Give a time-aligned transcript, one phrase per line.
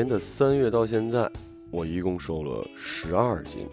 [0.00, 1.30] 年的三月到现在，
[1.70, 3.68] 我一共瘦了十二斤。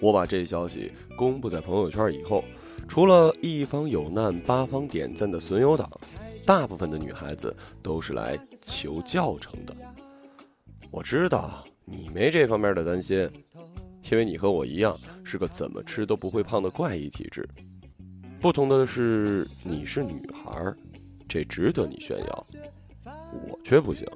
[0.00, 2.42] 我把这消息公布在朋友圈以后，
[2.88, 5.90] 除了一方有难八方点赞的损友党，
[6.46, 9.76] 大部分的女孩子都是来求教程的。
[10.90, 13.28] 我知道你没这方面的担心，
[14.10, 17.46] 因为你和我一样是个怎么吃都不会胖的怪异体质。
[18.40, 20.74] 不同的是，你是女孩，
[21.28, 22.46] 这值得你炫耀，
[23.04, 24.06] 我却不行。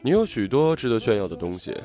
[0.00, 1.76] 你有许多值得炫耀的东西，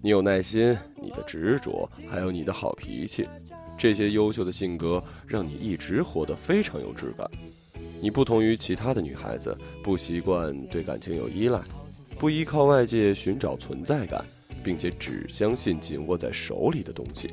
[0.00, 3.26] 你有耐心，你的执着，还有你的好脾气，
[3.76, 7.28] 这些优秀的性格让你一直活得非常有质感。
[8.00, 11.60] 你不同于其他的女孩子，不习惯对感情有依赖。
[12.16, 14.24] 不依靠外界寻找存在感，
[14.62, 17.32] 并且只相信紧握在手里的东西，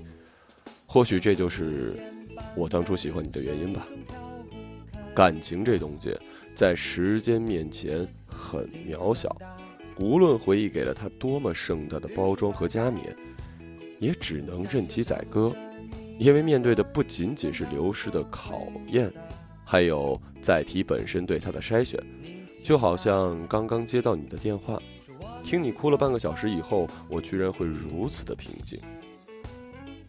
[0.87, 1.95] 或许这就是
[2.55, 3.85] 我当初喜欢你的原因吧。
[5.13, 6.17] 感情这东西，
[6.55, 9.35] 在时间面前很渺小，
[9.97, 13.15] 无论回忆给了他多么盛大的包装和加冕，
[13.99, 15.55] 也只能任其宰割，
[16.19, 19.11] 因为面对的不仅仅是流失的考验，
[19.63, 21.99] 还有载体本身对他的筛选。
[22.63, 24.81] 就好像刚刚接到你的电话，
[25.43, 28.79] 听你哭了半个小时以后，我居然会如此的平静。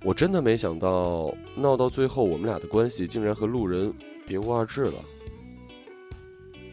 [0.03, 3.93] 我真的没想到，闹到最后，我们俩的关系竟然和路人
[4.27, 4.95] 别无二致了。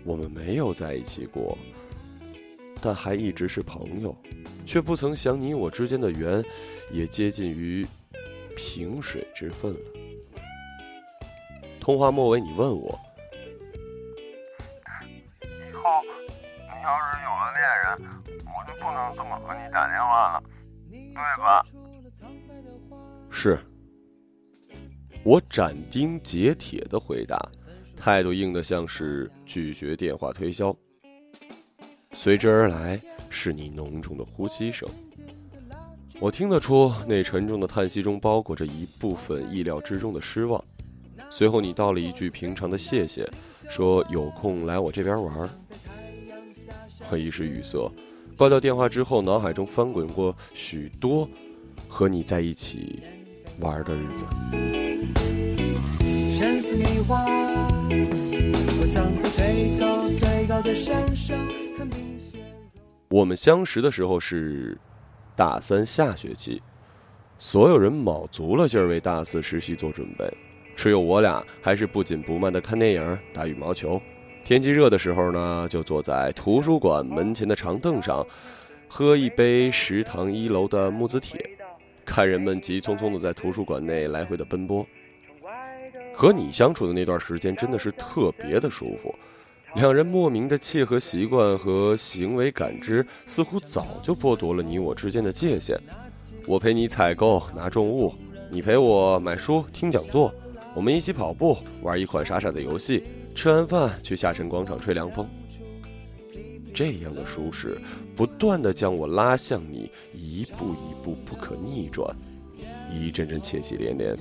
[0.03, 1.57] 我们没有在一起过，
[2.83, 4.13] 但还一直是朋友，
[4.65, 6.43] 却不曾想你我之间的缘，
[6.91, 7.87] 也接近于
[8.57, 9.79] 萍水之分了。
[11.79, 12.99] 通话末尾，你问我。
[15.41, 20.43] 以后你要是有了恋人，我就不能这么和你打电话了，
[20.91, 21.65] 对吧？
[23.29, 23.57] 是。
[25.23, 27.39] 我斩钉截铁的回答，
[27.95, 30.75] 态度硬的像是拒绝电话推销。
[32.13, 34.87] 随之而来是你浓重的呼吸声，
[36.19, 40.63] 我听得出那沉重的叹息中包裹着一部分意料之中的失望。
[41.29, 43.27] 随后你道了一句平常的谢谢，
[43.69, 45.49] 说有空来我这边玩。
[47.09, 47.91] 我一时语塞，
[48.37, 51.27] 挂掉电话之后，脑海中翻滚过许多
[51.87, 53.01] 和你在一起
[53.59, 54.25] 玩的日子。
[63.13, 64.75] 我们相识的时候是
[65.35, 66.59] 大三下学期，
[67.37, 70.27] 所有人卯足了劲儿为大四实习做准备，
[70.75, 74.01] 只有我俩还是不紧不慢的看电影、打羽毛球。
[74.43, 78.25] 天气热的时候呢，就坐在图书馆门前的长凳上，
[78.89, 81.39] 喝一杯食堂一楼的木子铁，
[82.03, 84.83] 看人们急匆匆的在图书馆内来回的奔波。
[86.15, 89.13] 和你相处的那段时间真的是特别的舒服，
[89.75, 95.75] 两人莫名的契合习惯和行为感知，似乎早就剥夺了你我之间的界限。
[96.45, 98.13] 我陪你采购拿重物，
[98.51, 100.31] 你陪我买书听讲座，
[100.75, 103.03] 我们一起跑步，玩一款傻傻的游戏。
[103.33, 105.27] 吃完饭去下沉广场吹凉风，
[106.71, 107.75] 这样的舒适
[108.15, 112.15] 不断的将我拉向你，一步一步不可逆转，
[112.91, 114.15] 一阵阵窃喜连连。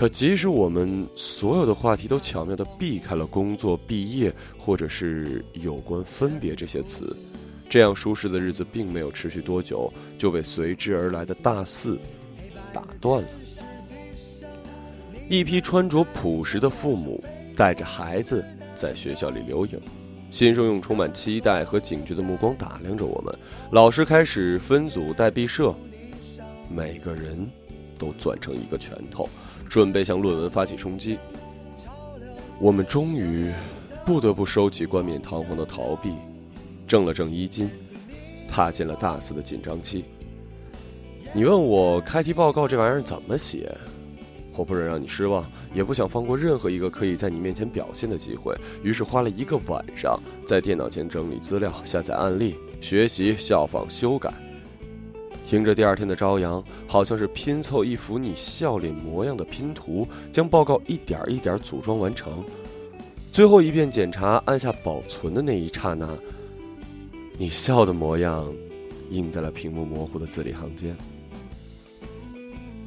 [0.00, 7.14] 可即使我们所有的话题都巧妙的避开了工作、毕业或者是有关分别这些词，
[7.68, 11.98] 这样舒适的日子并没有持续多久，就被随之而来的大四
[12.72, 13.28] 打断了。
[15.28, 17.22] 一批穿着朴实的父母
[17.54, 18.42] 带着孩子
[18.74, 19.78] 在学校里留影，
[20.30, 23.38] 新生用充满期待和警觉的目光打量着我们。
[23.70, 25.74] 老师开始分组带毕设，
[26.70, 27.46] 每个人
[27.98, 29.28] 都攥成一个拳头，
[29.70, 31.16] 准备向论文发起冲击。
[32.58, 33.50] 我们终于
[34.04, 36.12] 不得不收起冠冕堂皇的逃避，
[36.88, 37.70] 正了正衣襟，
[38.50, 40.04] 踏进了大四的紧张期。
[41.32, 43.72] 你问我开题报告这玩意儿怎么写？
[44.56, 48.52] 我不忍让你失望，也不想放过任何一个可以在你面前表现的机会，
[48.82, 54.34] 于是花了一个晚上在电脑前整理资料、下载案例、学习、效仿、修改。
[55.50, 62.44] 迎着第二天的朝阳，好像是拼凑一幅你笑脸模样的拼图，将报告一点一点组装完成。
[63.32, 66.08] 最后一遍检查，按下保存的那一刹那，
[67.36, 68.46] 你笑的模样
[69.10, 70.96] 印在了屏幕模糊的字里行间。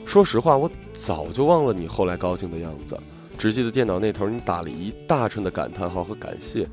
[0.05, 2.97] 说实话，我早就忘了你后来高兴的样子，
[3.37, 6.67] 只记得电脑那头你打了一大串的感叹号和感谢，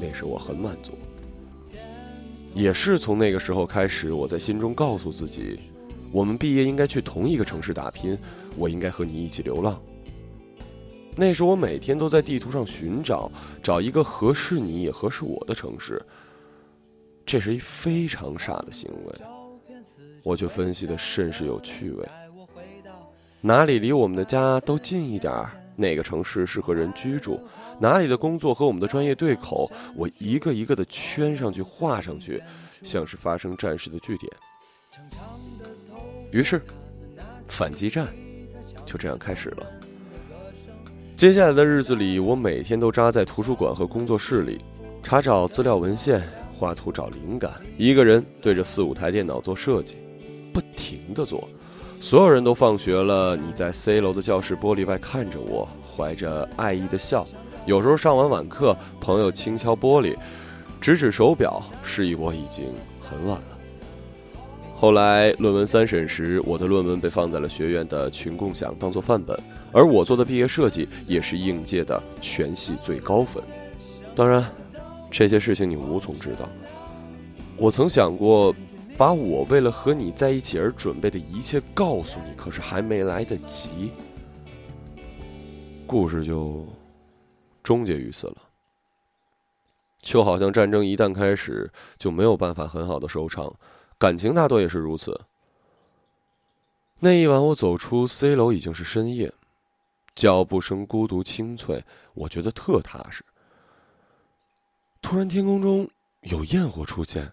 [0.00, 0.92] 那时我很满足。
[2.58, 5.60] 也是从那个时候开始，我在心中告诉自己，
[6.10, 8.18] 我们毕业应该去同一个城市打拼，
[8.56, 9.80] 我应该和你一起流浪。
[11.14, 13.30] 那时我每天都在地图上寻找，
[13.62, 16.04] 找一个合适你也合适我的城市，
[17.24, 19.14] 这是一非常傻的行为，
[20.24, 22.04] 我却分析的甚是有趣味。
[23.40, 25.57] 哪里离我们的家都近一点儿？
[25.78, 27.40] 哪个城市适合人居住？
[27.78, 29.70] 哪里的工作和我们的专业对口？
[29.94, 32.42] 我一个一个的圈上去、画上去，
[32.82, 34.30] 像是发生战事的据点。
[36.32, 36.60] 于是，
[37.46, 38.08] 反击战
[38.84, 39.66] 就这样开始了。
[41.16, 44.60] 接下来的日子里，我每天都扎在图书馆和工作室里，
[45.02, 46.22] 查找资料文献。
[46.58, 49.94] 画图找灵感，一个人对着四五台电脑做设计，
[50.52, 51.48] 不停的做。
[52.00, 57.26] 所有人都放学了，你在 C 楼的教室玻璃外看着我，怀着爱意的笑。
[57.66, 60.16] 有时候上完晚课，朋友轻敲玻璃，
[60.80, 62.66] 指指手表，示意我已经
[63.00, 63.58] 很晚了。
[64.76, 69.38] 后来论文三审时，我的论文被放在了学院的群共享，当做范本，
[69.72, 73.42] 而我做的毕业设计也是应届的全系最高分。
[74.14, 74.44] 当然。
[75.10, 76.46] 这些事情你无从知道。
[77.56, 78.54] 我曾想过，
[78.98, 83.92] 把我为了和你在一起而准备的一切告诉你，可是还没来得及，
[85.86, 86.66] 故事就
[87.62, 88.36] 终结于此了。
[90.02, 93.54] 就好像战争一旦开始，就没有办法很好的收场，
[93.98, 95.20] 感情大多也是如此。
[96.98, 99.32] 那一晚，我走出 C 楼已经是深夜，
[100.16, 101.84] 脚步声孤独清脆，
[102.14, 103.24] 我觉得特踏实。
[105.00, 105.88] 突然，天空中
[106.22, 107.32] 有焰火出现，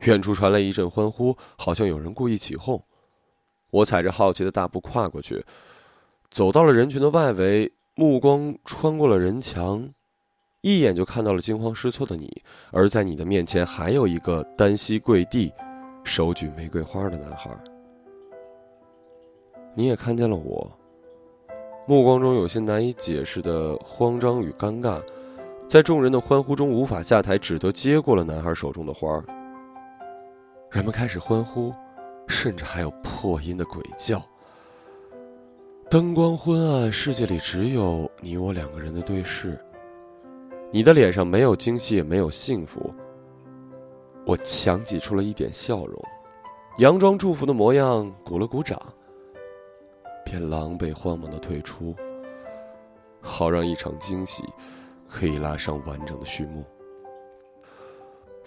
[0.00, 2.82] 远处传来一阵欢呼，好像有人故意起哄。
[3.70, 5.44] 我踩着好奇的大步跨过去，
[6.30, 9.90] 走到了人群的外围，目光穿过了人墙，
[10.60, 12.42] 一眼就看到了惊慌失措的你。
[12.70, 15.52] 而在你的面前，还有一个单膝跪地、
[16.04, 17.50] 手举玫瑰花的男孩。
[19.74, 20.72] 你也看见了我，
[21.86, 25.02] 目光中有些难以解释的慌张与尴尬。
[25.68, 29.24] 在众人的欢呼中无法下台，只得接过了男孩手中的花儿。
[30.70, 31.74] 人们开始欢呼，
[32.26, 34.22] 甚至还有破音的鬼叫。
[35.88, 39.58] 灯光昏暗，世界里只有你我两个人的对视。
[40.70, 42.92] 你的脸上没有惊喜，也没有幸福。
[44.26, 45.98] 我强挤出了一点笑容，
[46.78, 48.78] 佯装祝福的模样，鼓了鼓掌，
[50.22, 51.96] 便狼狈慌忙的退出，
[53.22, 54.44] 好让一场惊喜。
[55.08, 56.62] 可以拉上完整的序幕。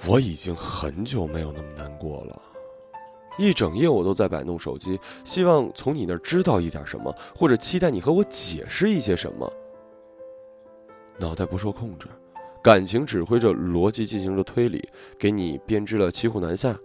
[0.08, 2.42] 我已经很久没有那么难过了，
[3.38, 9.52] 一整夜我都在摆弄手机，希望从你那儿知道一点什么，或者期待你和我解释一些什么。
[11.20, 12.08] 脑袋不受控制，
[12.64, 14.90] 感情指挥着逻辑进行着推理，
[15.20, 16.76] 给你编织了骑虎难下，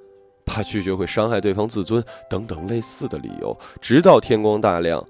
[0.45, 5.03] 怕拒绝会伤害对方自尊等等类似的理由，直到天光大亮，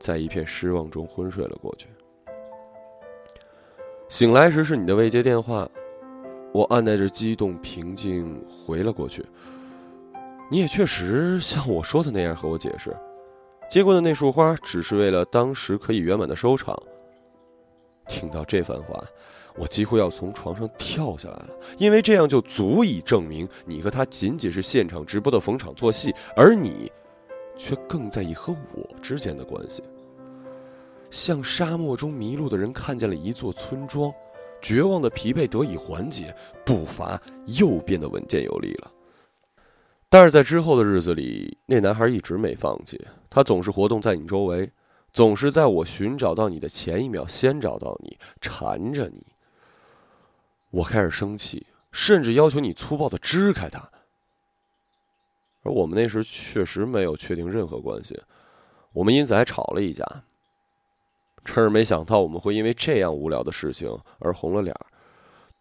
[0.00, 1.86] 在一片失望中昏睡了过去。
[4.08, 5.68] 醒来时是你的未接电话，
[6.52, 9.24] 我按耐着激动，平静回了过去。
[10.50, 12.96] 你也确实像我说的那样和我解释，
[13.70, 16.76] 接过的那束花只是为了当时可以圆满的收场。
[18.08, 19.00] 听到这番话，
[19.54, 26.90] 我几乎要从床上跳下来了，因为这样就足以证明你和他仅仅是现场直播的逢场作戏，而你，
[27.56, 29.84] 却更在意和我之间的关系。
[31.10, 34.12] 像沙漠中迷路的人看见了一座村庄，
[34.60, 38.90] 绝望的疲惫得以缓解，步伐又变得稳健有力了。
[40.08, 44.70] 但是在之后的日子里，那男孩一直没放弃，他总是活动在你周围，
[45.12, 49.24] 总是在我寻找到你的前一秒先找到你，缠着你。
[50.70, 53.90] 我开始生气，甚至要求你粗暴的支开他。
[55.62, 58.20] 而我们那时确实没有确定任何关系，
[58.92, 60.04] 我们因此还吵了一架。
[61.44, 64.86] 真是没想到我们会因为这样无聊的事情而红了脸儿。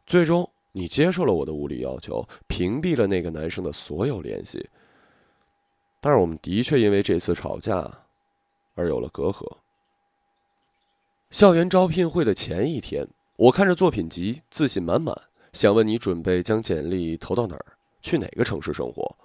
[0.05, 4.69] 最终，你接受了我的无理要求，屏蔽了那个男生的所有联系。
[6.00, 7.89] 但是，我们的确因为这次吵架
[8.75, 9.57] 而有了隔阂。
[11.29, 15.15] 校园招聘会的前一天，我看着作品集，自信满满，
[15.53, 17.65] 想问你准备将简历投到哪儿，
[18.01, 19.15] 去哪个城市生活。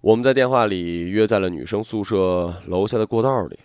[0.00, 3.60] 我们在电话里约在了女生宿舍楼下的过道里。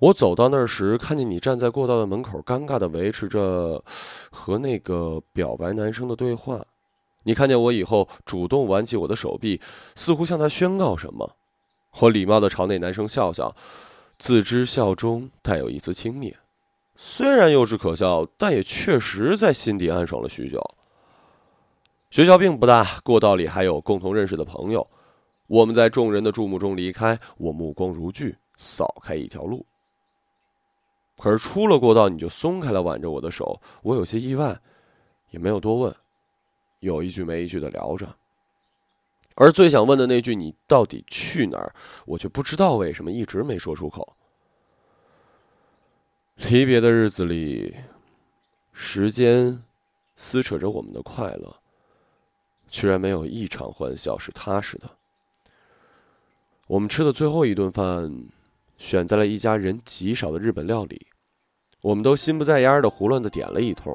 [0.00, 3.84] 我走到那儿时，看见你站在过道的门口，尴尬的维持着
[4.30, 6.64] 和那个表白男生的对话。
[7.24, 9.60] 你看见我以后，主动挽起我的手臂，
[9.94, 11.36] 似乎向他宣告什么。
[11.98, 13.54] 我礼貌的朝那男生笑笑，
[14.18, 16.32] 自知笑中带有一丝轻蔑，
[16.96, 20.62] 虽然幼稚可笑，但也确实在心底暗爽了许久。
[22.10, 24.88] 学校并不大，过道里还有共同认识的朋友。
[25.46, 29.66] 我们在众人的注目中离开，我目光如炬，扫开一条路。
[31.20, 34.58] 可是出了过道，你就松开了挽着我的手，我有些意外，
[35.30, 35.94] 也没有多问。
[36.78, 38.16] 有一句没一句的聊着。
[39.34, 41.74] 而最想问的那句“你到底去哪儿”，
[42.06, 44.16] 我却不知道为什么一直没说出口。
[46.36, 47.74] 离别的日子里，
[48.72, 49.62] 时间
[50.16, 51.56] 撕扯着我们的快乐，
[52.68, 54.90] 居然没有一场欢笑是踏实的。
[56.66, 58.10] 我们吃的最后一顿饭，
[58.80, 61.06] 选在了一家人极少的日本料理，
[61.82, 63.94] 我们都心不在焉的胡乱的点了一通。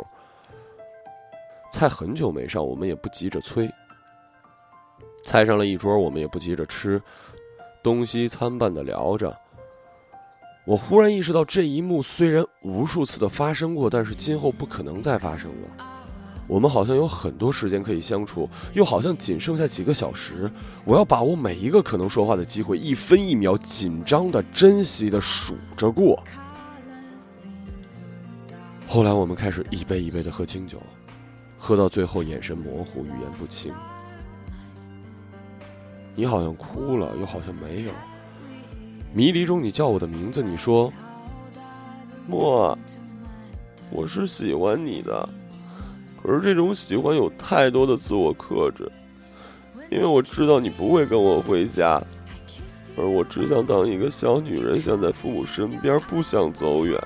[1.73, 3.67] 菜很久没上，我们也不急着催。
[5.23, 7.01] 菜上了一桌，我们也不急着吃，
[7.81, 9.35] 东西参半的聊着。
[10.67, 15.94] 我忽然意识到，这一幕虽然无数次的发生过，但是今后不可能再发生了。
[16.47, 20.49] 我们好像有很多时间可以相处，又好像仅剩下几个小时。
[20.83, 26.21] 我要把握每一个可能说话的机会，一分一秒紧张的、珍惜的数着过。
[28.87, 30.79] 后来，我们开始一杯一杯的喝清酒，
[31.57, 33.73] 喝到最后，眼神模糊，语言不清。
[36.15, 37.91] 你好像哭了，又好像没有。
[39.13, 40.93] 迷离中，你叫我的名字，你说
[42.27, 42.77] ：“莫，
[43.89, 45.27] 我是喜欢你的。”
[46.27, 48.91] 而这种喜欢有太多的自我克制，
[49.91, 52.01] 因为我知道你不会跟我回家，
[52.97, 56.99] 而我只想当一个小女人，想在父母身边，不想走远。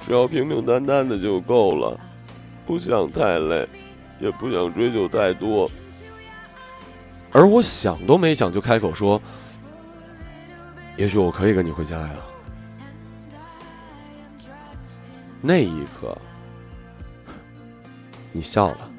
[0.00, 1.98] 只要平平淡淡的就够了，
[2.66, 3.68] 不想太累，
[4.18, 5.70] 也不想追求太多。
[7.30, 9.22] 而我想都没想就开口说
[10.98, 12.14] ：“也许我可以跟你回家呀。”
[15.40, 16.18] 那一刻，
[18.32, 18.90] 你笑了，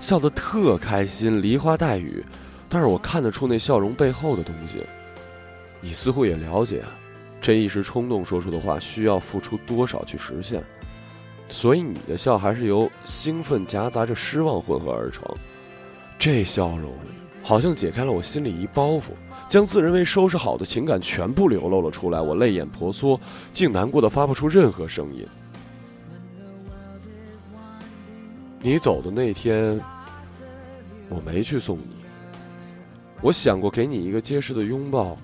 [0.00, 2.24] 笑得特开心，梨花带雨。
[2.68, 4.84] 但是我看得出那笑容背后的东西。
[5.80, 6.82] 你似乎也了解，
[7.40, 10.62] 这一时冲动说出的话需要付出多少去实现，
[11.48, 15.22] 所以你的笑还是由兴奋夹杂着失望混合而成。
[16.18, 16.92] 这笑容。
[17.42, 19.12] 好像解开了我心里一包袱，
[19.48, 22.20] 将自认为收拾好的情感全部流露了出来。
[22.20, 23.20] 我泪眼婆娑，
[23.52, 25.24] 竟难过的发不出任何声音。
[28.66, 29.80] 你走的那天，
[31.08, 32.04] 我没去送你。
[33.20, 35.16] 我想过给你一个结实的拥抱，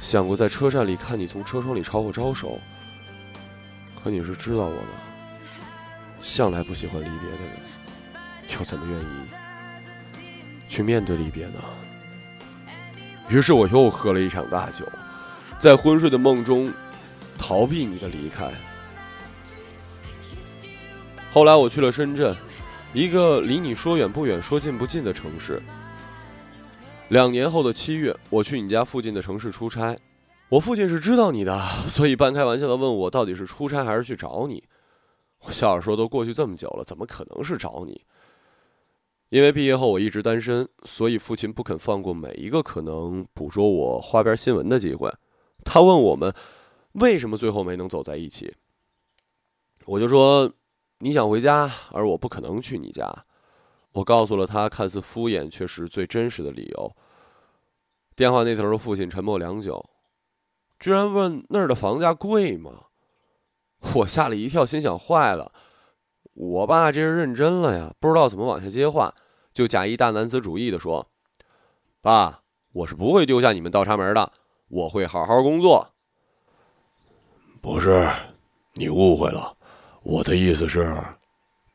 [0.00, 2.58] 想过在车站里看你从车窗里朝我招手。
[4.02, 4.88] 可你是知道我的，
[6.22, 10.66] 向来不喜欢离别的人，又怎么愿意？
[10.66, 11.60] 去面对离别呢？
[13.28, 14.90] 于是我又喝了一场大酒，
[15.58, 16.72] 在昏睡的梦中
[17.36, 18.50] 逃避你的离开。
[21.30, 22.34] 后来我去了深圳，
[22.94, 25.62] 一个离你说远不远、说近不近的城市。
[27.10, 29.96] 两年后的七月，我去你家附近的城市出差。
[30.48, 34.64] 我父亲是知道你的， 所以半开玩笑的问我到底是出差还是去找你。
[35.40, 38.02] 我笑着说：“都过去这么久了，怎么可能是找你？”
[39.28, 45.12] 因为毕业后我一直单身，所以父亲不肯放过每一个可能捕捉我花边新闻的机会。
[45.62, 46.34] 他问我们
[46.92, 48.54] 为什么最后没能走在一起，
[49.84, 50.50] 我就说
[51.00, 53.24] 你想回家，而我不可能去你家。
[53.92, 56.96] 我告诉了他看似敷衍却是最真实的理由。
[58.16, 59.88] 电话那头的父亲沉默良久，
[60.80, 62.86] 居然问那儿的房价贵吗？
[63.94, 65.52] 我吓了一跳，心想坏了。
[66.34, 69.14] 我爸这是认真了呀，不知道怎么往下接话，
[69.52, 71.08] 就假意大男子主义的说
[72.02, 74.32] ：“爸，我是不会丢下你们倒插门的，
[74.68, 75.94] 我会好好工作。”
[77.60, 78.08] 不是，
[78.74, 79.56] 你误会了，
[80.08, 80.90] 我的意思是，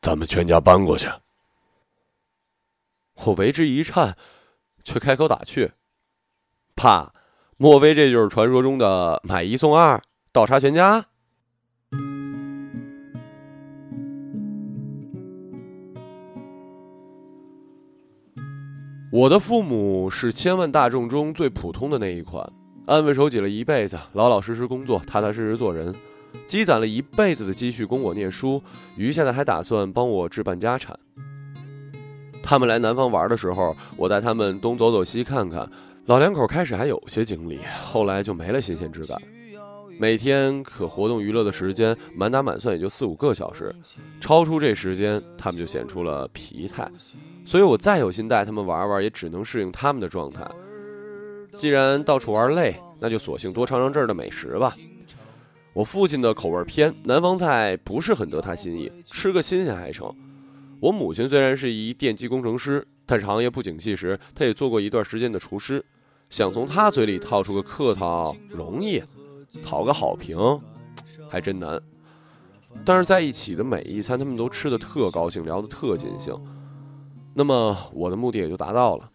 [0.02, 1.08] 咱们全家搬过去。
[3.22, 4.16] 我为之一颤，
[4.82, 5.70] 却开口打趣
[6.74, 7.12] ：“爸，
[7.56, 11.06] 莫非这就是传说中的买一送二，倒插全家？”
[19.12, 22.52] 我的父母是千万大众中最普通的那一款，
[22.88, 25.94] 安分守己了一辈子，老老实实工作，踏踏实实做人，
[26.46, 28.62] 积攒了一辈子的积蓄供我念书，
[28.96, 30.98] 余下的还打算帮我置办家产。
[32.42, 35.68] 他们来南方玩的时候，我带他们东走走西看看，
[36.06, 39.20] 老两口开始还有些精力，后来就没了新鲜之感。
[39.98, 43.74] 每天可活动娱乐的时间，满打满算也就四五个小时，
[44.20, 46.90] 超出这时间，他们就显出了疲态。
[47.44, 50.44] 所以我再有心带他们玩玩，也只能适应他们的状态。
[51.52, 54.74] 既然到处玩累，那就索性多尝尝这儿的美食吧。
[55.74, 60.14] 我父亲的口味偏，南方菜不是很得他心意，吃个新鲜还成。
[60.80, 65.84] 我母亲虽然是一电机工程师，但是行业不景气时，她也做过一段时间的厨师。
[66.30, 69.02] 想从她嘴里套出个客套容易。
[69.62, 70.36] 讨个好评，
[71.28, 71.80] 还真难。
[72.84, 76.36] 但是在一起的每一餐，他们都吃的特高兴，聊得特尽兴。
[77.34, 79.08] 那么我的目的也就达到了。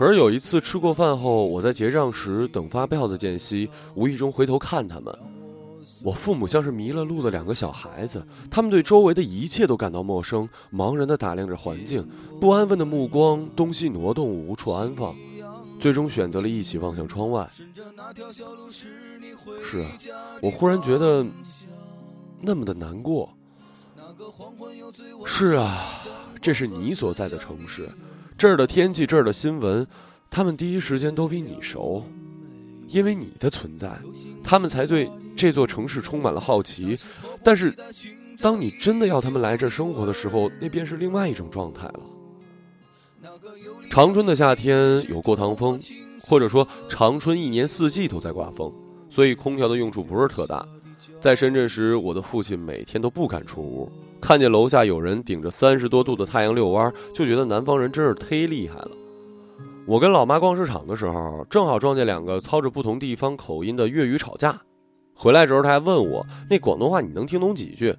[0.00, 5.14] 可是有一次吃过饭后，我在结账时等发票的间隙，无意中回头看他们。
[6.02, 12.08] 我父母像是迷了路的两个小孩子，他们对周围的一切都感到陌生，茫然地打量着环境，
[12.40, 15.14] 不安分的目光东西挪动，无处安放，
[15.78, 17.46] 最终选择了一起望向窗外。
[19.62, 19.86] 是啊，
[20.40, 21.26] 我忽然觉得
[22.40, 23.30] 那么的难过。
[25.26, 26.00] 是啊，
[26.40, 27.86] 这是你所在的城市，
[28.40, 29.86] 这儿的天气，这儿的新闻，
[30.30, 32.02] 他们第一时间都比你熟。
[32.88, 33.92] 因为你的存在，
[34.42, 36.98] 他们才对这座城市充满了好奇。
[37.44, 37.70] 但是，
[38.40, 42.00] 当你真的要他们来这儿生活的时候，那便是另外一种状态了。
[43.90, 45.78] 长春的夏天有过堂风，
[46.22, 48.72] 或者说长春一年四季都在刮风，
[49.10, 50.66] 所以空调的用处不是特大。
[51.20, 58.90] 在深圳时，我的父亲每天都不敢出屋，看见楼下有人顶着三十多度的太阳遛弯，就觉得南方人真是忒厉害了。
[59.86, 64.60] 我跟老妈逛市场的时候，正好撞见两个操着不同地方口音的粤语吵架。
[65.14, 67.94] 回来时候，他还问我那广东话你能听懂几句？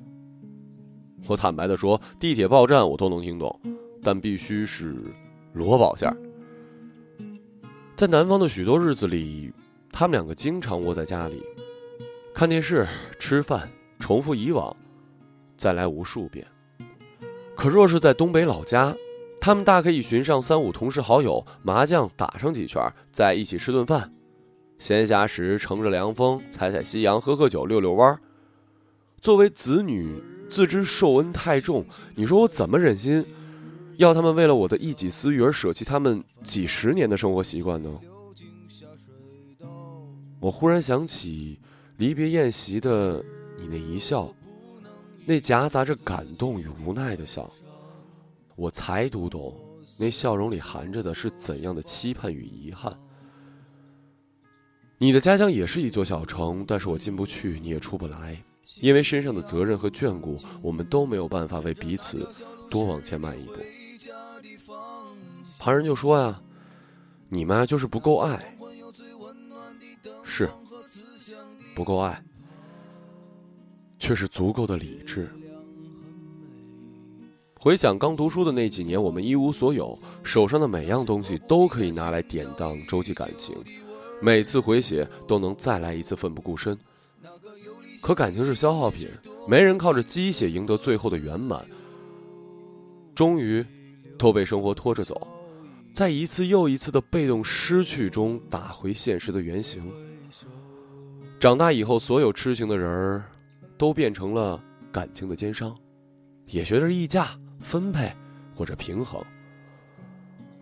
[1.28, 3.60] 我坦白的说，地铁报站我都能听懂，
[4.04, 4.96] 但必须是
[5.54, 6.16] 罗宝线。
[7.96, 9.52] 在南方的许多日子里，
[9.92, 11.44] 他们两个经常窝在家里，
[12.34, 12.88] 看电视、
[13.20, 14.76] 吃饭，重复以往，
[15.62, 16.44] 再来无数遍。
[17.56, 18.96] 可若是在东北老家，
[19.40, 24.12] 他们大可以寻上三五同事好友，麻将打上几圈，再一起吃顿饭。
[24.80, 28.20] 闲暇时乘着凉风，采采夕阳，喝喝酒，遛遛弯。
[29.22, 33.24] 作为子女，自知受恩太重，你说我怎么忍心
[33.98, 38.00] 要他们为了我的一己私欲而舍弃他们几十年的生活习惯呢？
[40.40, 41.60] 我忽然想起
[41.98, 43.24] 离别宴席的
[43.60, 44.34] 你那一笑，
[45.26, 47.50] 那夹杂着感动与无奈的笑。
[48.56, 49.56] 我才读懂，
[49.98, 52.96] 那笑容里含着的是怎样的期盼与遗憾。
[54.98, 58.40] 你的家乡也是一座小城，但是我进不去，你也出不来，
[58.82, 62.28] 因为身上的责任和眷顾，我们都没有办法为彼此
[62.70, 63.54] 多往前迈一步。
[65.60, 66.40] 旁人就说呀
[67.30, 68.58] ：“你们就是不够爱，
[70.24, 70.50] 是
[71.74, 72.24] 不够爱，
[74.02, 75.30] 却是足够的理智。”
[77.54, 83.56] 回想刚读书的那几年，我们一无所有，手上的每样东西都可以拿来典当周记感情，
[84.20, 86.76] 每次回血都能再来一次奋不顾身。
[88.02, 89.08] 可感情是消耗品，
[89.48, 91.64] 没人靠着鸡血赢得最后的圆满。
[93.14, 93.64] 终于，
[94.18, 95.28] 都被生活拖着走，
[95.94, 99.84] 在一次又一次的被动失去中打回现实的原形。
[101.40, 103.24] 长大以后，所有痴情的人儿，
[103.82, 105.76] 都变成了感情的奸商，
[106.46, 107.30] 也学着溢价。
[107.62, 108.12] 分配
[108.56, 109.24] 或者平衡，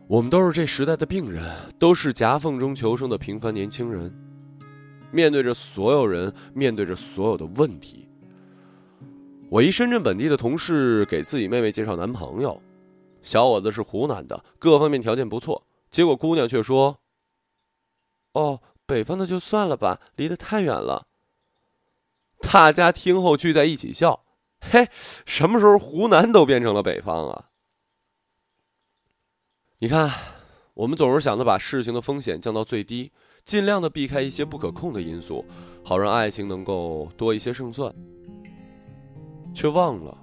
[0.08, 1.43] 我们都是这时代的病人，
[1.77, 4.13] 都是夹缝中求生的平凡年轻人，
[5.12, 8.08] 面对着所有人，面对着所有的问题。
[9.49, 12.62] 我一深圳本地的同事给自己妹妹介绍男朋友，
[13.21, 16.99] 小伙子是湖南的，各方面条件不错，结果姑娘却说
[18.36, 21.08] ：“哦，北方的就算了吧，离得太远了。”
[22.41, 24.23] 大家听后聚在一起笑。
[24.62, 24.89] 嘿，
[25.25, 27.45] 什么时候湖南都变成了北方啊？
[29.80, 30.12] 你看，
[30.73, 33.12] 我们总是想着把事情的风险降到最低，
[33.45, 35.45] 尽量的避开一些不可控的因素，
[35.84, 37.93] 好让爱情能够多一些胜算，
[39.54, 40.17] 却忘了，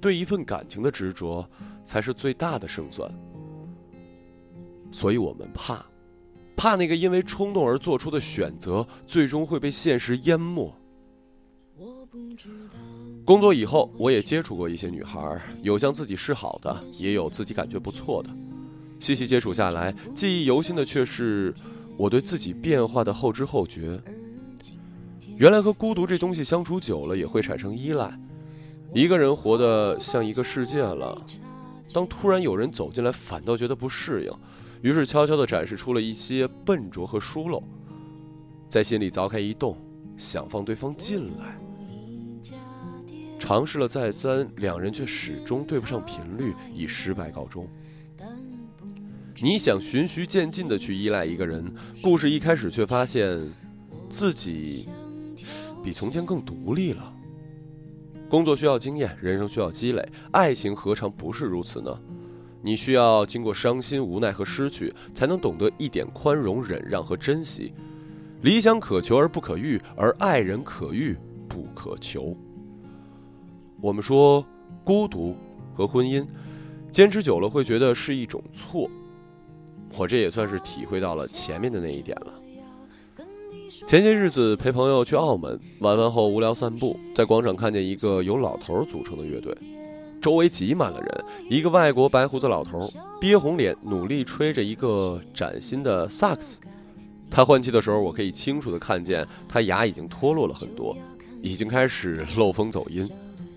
[0.00, 1.46] 对一份感情的执着
[1.84, 3.12] 才是最大的胜算。
[4.90, 5.84] 所以我们怕，
[6.56, 10.74] 怕那个因为冲动而做出的选择，最终会被现实淹没。
[13.24, 18.28] 工作以后，我也接触过一些女孩，有向自己示好的，也有自己感觉不错的。
[19.00, 21.54] 细细接触下来，记忆犹新的却是
[21.96, 23.98] 我对自己变化的后知后觉。
[25.38, 28.20] 原来和孤独这东西相处久了，也会产生依赖。
[28.92, 31.18] 一个人活得像一个世界了，
[31.94, 34.32] 当突然有人走进来，反倒觉得不适应，
[34.82, 37.62] 于是悄悄地展示出了一些笨拙和疏漏，
[38.68, 39.76] 在心里凿开一洞，
[40.18, 41.56] 想放对方进来。
[43.42, 47.66] 尝试了再三，两人却始终对不上频率，以失败告终。
[49.42, 53.36] 你想循序渐进的去依赖一个人，故事一开始却发现
[54.08, 54.88] 自己
[55.82, 57.12] 比从前更独立了。
[58.30, 62.00] 工作需要经验，人生需要积累，爱情何尝不是如此呢？
[62.62, 67.74] 你需要经过伤心、无奈和失去，才能懂得一点宽容、忍让和珍惜。
[68.42, 71.16] 理想可求而不可遇，而爱人可遇
[71.48, 72.36] 不可求。
[73.82, 74.46] 我们说，
[74.84, 75.36] 孤独
[75.74, 76.24] 和婚姻，
[76.92, 78.88] 坚持久了会觉得是一种错。
[79.98, 82.32] 我这也算是体会到了前面的那一点了。
[83.84, 89.52] 前些日子陪朋友去澳门，晚饭后无聊散步，在广场看见一个由老头组成的乐队，
[90.20, 91.24] 周围挤满了人。
[91.50, 92.88] 一个外国白胡子老头
[93.20, 96.60] 憋红脸，努力吹着一个崭新的萨克斯。
[97.28, 100.96] 他换气的时候，我可以清楚的看见他牙已经脱落了很多，
[101.42, 103.10] 已经开始漏风走音。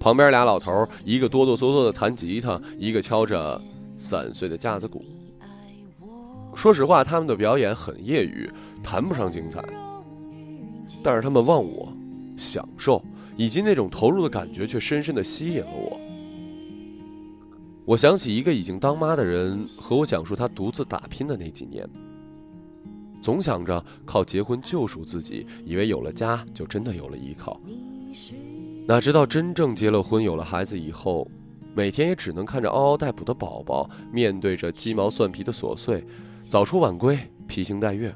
[0.05, 3.59] 旁边俩老头，一个哆哆嗦嗦地弹吉他，一个敲着
[3.97, 5.03] 散碎的架子鼓。
[6.53, 8.47] 说实话，他们的表演很业余，
[8.83, 9.65] 谈不上精彩。
[11.01, 11.91] 但是他们忘我、
[12.37, 13.03] 享受
[13.35, 15.99] 以及那种投入的感觉，却深深的吸引了我。
[17.83, 21.83] 我想起一个已经当妈的人和我讲述他独自打拼的那几年，
[23.23, 27.59] 总想着靠结婚救赎自己，以为有了家就真的有了依靠。
[28.87, 31.27] 哪知道真正结了婚、有了孩子以后，
[31.73, 36.05] 每天也只能看着嗷嗷待哺的宝宝，面对着鸡毛蒜皮的琐碎，
[36.39, 37.17] 早出晚归、
[37.47, 38.13] 披星戴月。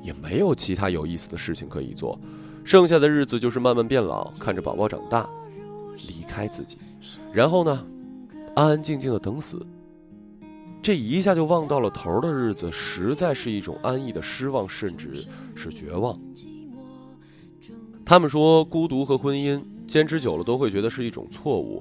[0.00, 2.18] 也没有其他有意思的事情可以做，
[2.64, 5.28] 剩下的日子就是慢慢变老，看着宝宝长大，
[6.08, 6.78] 离开自己，
[7.32, 7.86] 然后呢，
[8.54, 9.66] 安安静静的等死。
[10.82, 16.18] 这一下就望到了头的日子，实在是一种安逸的失望，甚至是绝望。
[18.04, 21.80] 他们说孤独和婚姻坚持久了都会觉得是一种错误，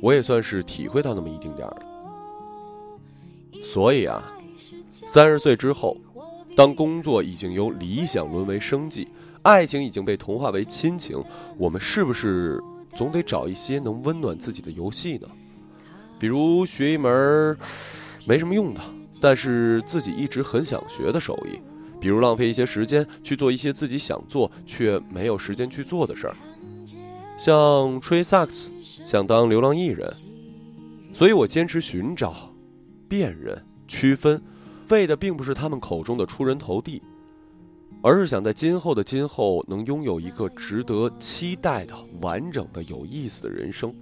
[0.00, 1.82] 我也算是体会到那么一丁点儿了。
[3.62, 4.22] 所以啊，
[5.06, 5.96] 三十岁之后。
[6.56, 9.08] 当工作已经由理想沦为生计，
[9.42, 11.20] 爱情已经被同化为亲情，
[11.58, 12.62] 我们是不是
[12.94, 15.26] 总得找一些能温暖自己的游戏呢？
[16.16, 17.58] 比如学一门
[18.24, 18.80] 没什么用的，
[19.20, 21.58] 但是自己一直很想学的手艺；
[22.00, 26.36] 比如浪费一些时间去做一些自己想做却没有时间去做的事儿，
[27.44, 30.10] 像吹萨克斯，想当流浪艺人。
[31.12, 32.50] 所以我坚持寻找、
[33.06, 34.42] 辨认、区分。
[34.88, 37.02] 为的并不是他们口中的出人头地，
[38.00, 43.94] 而是想在今后的今后能拥有一个值得期待的完整的有意思的人生。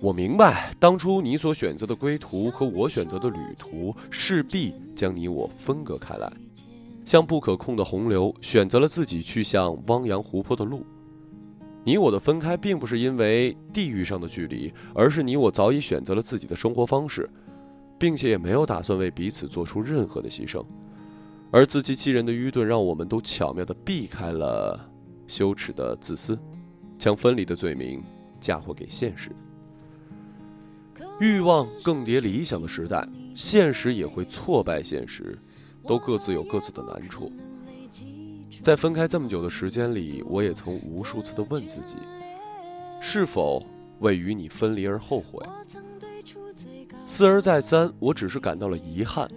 [0.00, 6.32] 我明白，当初你所选择的归途和我选择的旅途势必将你我分隔开来，
[7.04, 10.84] 像不可控的洪流，选择了自己去向汪洋湖泊的路。
[11.86, 17.26] 你我的分开并不是因为地域上的距离，而是你我早已选择了自己的生活方式。
[17.98, 20.62] 并且也没有打算为彼此做出任何的牺牲，
[21.50, 24.78] 而自欺欺人的愚钝，让我们都巧妙地避开了
[25.26, 26.38] 羞耻的自私，
[26.98, 28.02] 将分离的罪名
[28.38, 29.30] 嫁祸给现实。
[31.18, 35.38] 欲望更迭理想的时代，现实也会挫败现实，
[35.86, 37.32] 都各自有各自的难处。
[38.66, 41.94] 在分开这么久的时间里，我也曾无数次地问自己，
[43.00, 43.64] 是否
[44.00, 45.46] 为与你分离而后悔？
[47.06, 49.30] 思而再三，我只是感到了遗憾。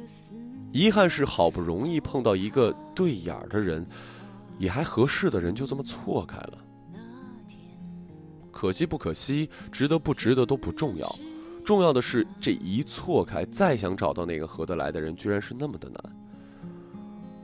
[0.72, 3.86] 遗憾是好不容易碰到一个对眼儿的人，
[4.58, 6.58] 也还合适的人，就这么错开了。
[8.52, 11.08] 可惜不可惜，值得不值得都不重要，
[11.64, 16.04] 重要的是这一错开，再想找到那个合得来的人，居然是那么的难。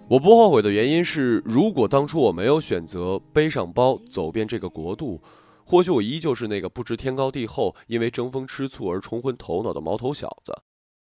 [0.08, 5.22] 我不后悔的原因是，如果当初我没有选择背上包走遍这个国度。
[5.68, 10.54] 或许我依旧是那个不知天高地厚，因为争风吃醋而冲昏头脑的毛头小子，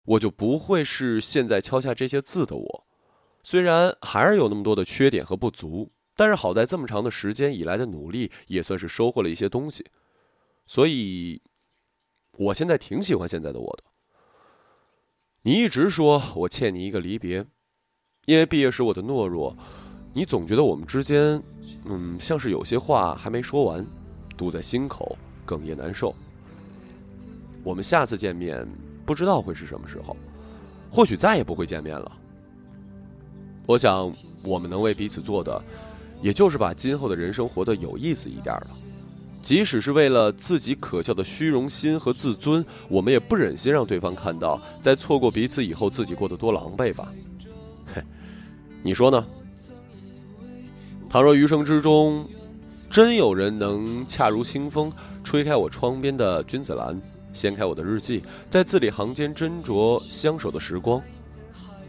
[0.05, 2.87] 我就不会是现在敲下这些字的我。
[3.43, 9.85] 虽然还是有那么多的缺点和不足，但是好在这么长的时间以来的努力，也算是收获了一些东西。
[10.65, 11.43] 所以，
[12.39, 13.83] 我现在挺喜欢现在的我的。
[15.43, 17.45] 你一直说我欠你一个离别，
[18.29, 19.57] 因为毕业时我的懦弱，
[20.13, 21.41] 你总觉得我们之间，
[21.85, 23.83] 嗯，像是有些话还没说完。
[24.37, 26.13] 堵在心口，哽咽难受。
[27.63, 28.63] 我们下次见面，
[29.03, 30.15] 不知道会是什么时候，
[30.91, 32.11] 或许再也不会见面了。
[33.65, 34.13] 我想，
[34.45, 35.59] 我们能为彼此做的，
[36.21, 38.67] 也就是把今后的人生活得有意思一点了。
[39.41, 47.11] 即使是为了自己可笑的虚荣心和自尊，我们也不忍心让对方看到，在错过彼此以后，自己过得多狼狈吧。
[48.81, 49.25] 你说呢？
[51.09, 52.25] 倘若余生之中，
[52.89, 54.91] 真有人能恰如清风
[55.23, 56.99] 吹开我窗边的君子兰，
[57.33, 61.01] 掀开我的日记，在字里行间斟酌相守的时光。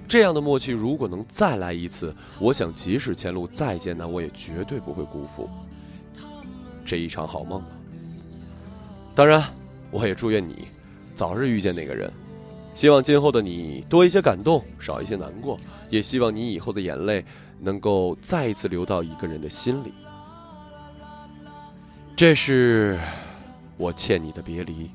[0.08, 5.48] 这样的默契，如果能再来一次，我想即使前路再艰难，我也绝对不会辜负
[6.84, 7.62] 这一场好梦。
[9.14, 9.44] 当然，
[9.90, 10.66] 我也祝愿你
[11.14, 12.12] 早日遇见那个人。
[12.74, 15.58] 希望今后的你多一些感动，少一些难过。
[15.90, 17.24] 也希望你以后的眼泪
[17.58, 19.92] 能够再一次流到一个人的心里。
[22.16, 22.98] 这是
[23.76, 24.90] 我欠你的别离。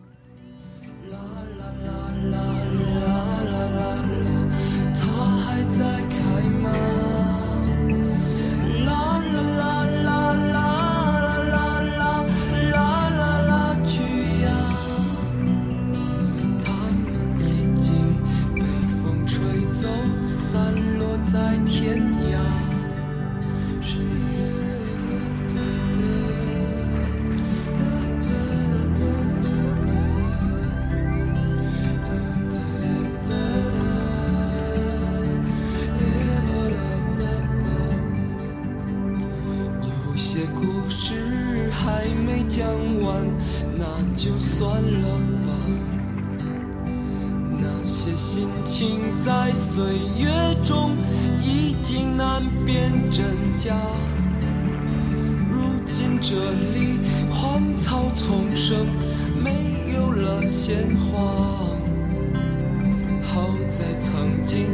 [63.68, 64.68] 在曾经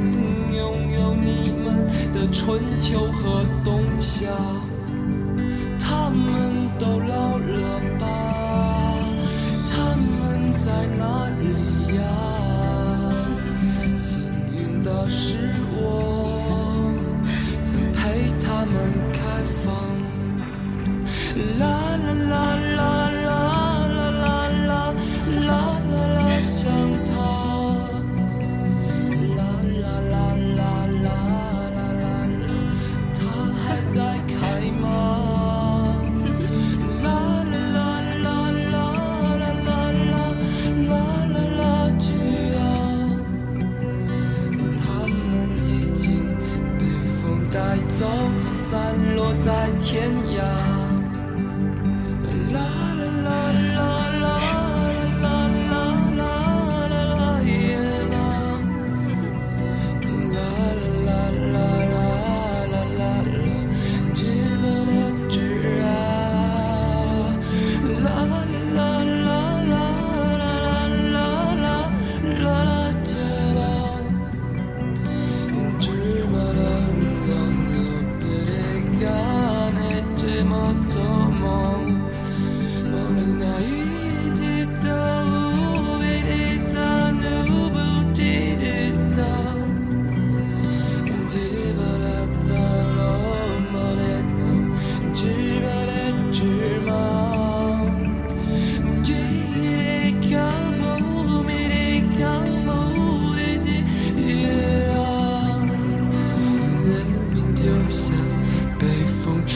[0.54, 4.27] 拥有你们的春秋和冬夏
[5.80, 6.61] 他们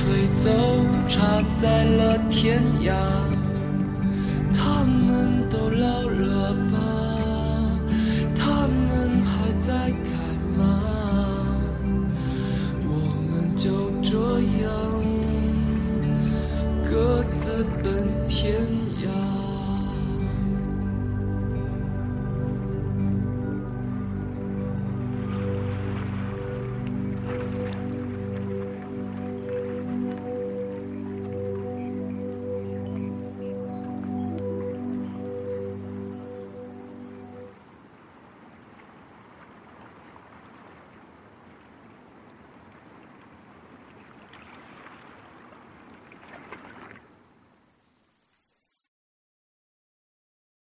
[0.05, 0.51] 吹走
[1.07, 2.93] 插在了天涯
[4.53, 6.77] 他们都老了吧
[8.35, 10.13] 他们还在开
[10.55, 10.63] 吗
[12.87, 12.93] 我
[13.31, 14.13] 们就这
[14.61, 14.69] 样
[16.83, 17.94] 各自奔